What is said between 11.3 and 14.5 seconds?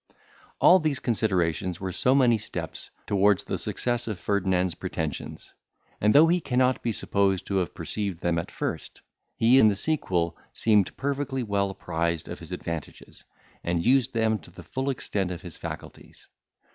well apprised of his advantages, and used them to